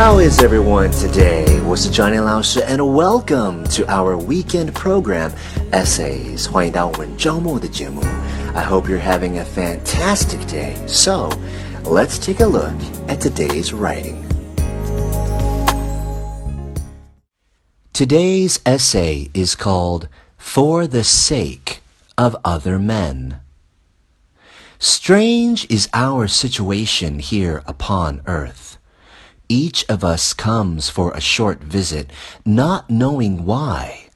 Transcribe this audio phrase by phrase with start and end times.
[0.00, 1.62] How is everyone today?
[1.66, 5.30] 我是 Johnny 老师 and welcome to our weekend program
[5.72, 6.50] Essays.
[6.50, 8.00] 欢迎到我们周末的节目。
[8.54, 10.74] I hope you're having a fantastic day.
[10.86, 11.28] So,
[11.84, 12.72] let's take a look
[13.08, 14.24] at today's writing.
[17.92, 21.82] Today's essay is called For the Sake
[22.16, 23.40] of Other Men.
[24.79, 28.77] Strange is our situation here upon earth.
[29.47, 32.09] Each of us comes for a short visit,
[32.45, 34.09] not knowing why,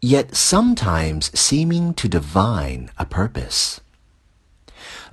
[0.00, 3.80] yet sometimes seeming to divine a purpose.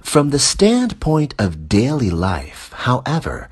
[0.01, 3.49] From the standpoint of daily life, however,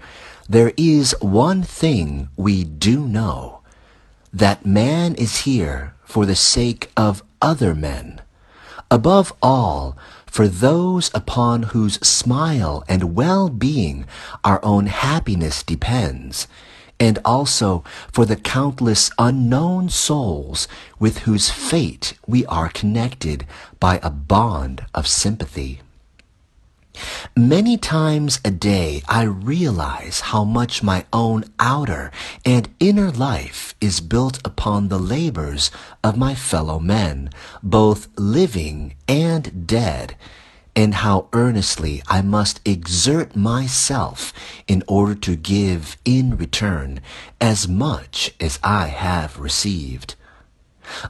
[0.47, 3.61] there is one thing we do know,
[4.31, 8.21] that man is here for the sake of other men.
[8.91, 9.97] Above all,
[10.31, 14.05] for those upon whose smile and well-being
[14.45, 16.47] our own happiness depends,
[16.97, 17.83] and also
[18.13, 20.69] for the countless unknown souls
[20.99, 23.45] with whose fate we are connected
[23.81, 25.81] by a bond of sympathy.
[27.35, 32.11] Many times a day I realize how much my own outer
[32.45, 35.71] and inner life is built upon the labors
[36.03, 37.29] of my fellow men,
[37.63, 40.15] both living and dead,
[40.75, 44.33] and how earnestly I must exert myself
[44.67, 47.01] in order to give in return
[47.39, 50.15] as much as I have received.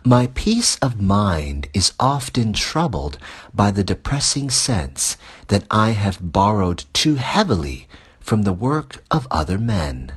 [0.04, 3.18] My peace of mind is often troubled
[3.54, 7.88] by the depressing sense that I have borrowed too heavily
[8.20, 10.14] from the work of other men.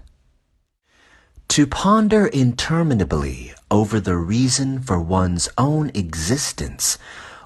[1.49, 6.99] To ponder interminably over the reason for one's own existence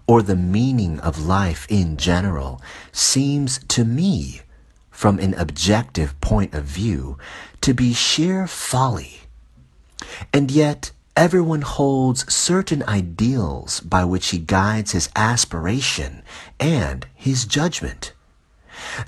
[0.07, 4.41] or the meaning of life in general seems to me,
[4.91, 7.19] from an objective point of view,
[7.61, 9.21] to be sheer folly.
[10.33, 16.23] And yet, Everyone holds certain ideals by which he guides his aspiration
[16.61, 18.13] and his judgment.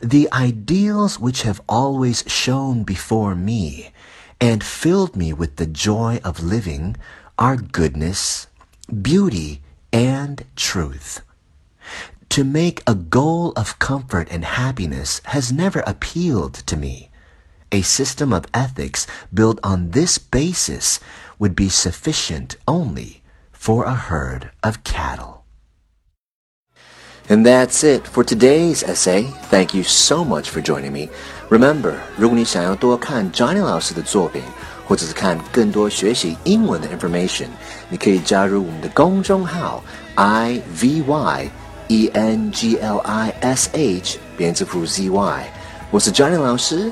[0.03, 3.93] The ideals which have always shone before me
[4.41, 6.97] and filled me with the joy of living
[7.38, 8.48] are goodness,
[8.91, 11.21] beauty, and truth.
[12.31, 17.09] To make a goal of comfort and happiness has never appealed to me.
[17.72, 21.00] A system of ethics built on this basis
[21.40, 25.44] would be sufficient only for a herd of cattle.
[27.28, 29.23] And that's it for today's essay.
[29.50, 31.09] Thank you so much for joining me.
[31.50, 34.44] Remember, 如果你想要多看 Johnny 老师的作品，
[34.88, 37.47] 或者是看更多学习英文的 information，
[37.90, 41.50] 你可以加入我们的公众号 i v y
[41.88, 45.44] e n g l i s h 编字符 z y。
[45.90, 46.91] 我是 Johnny 老师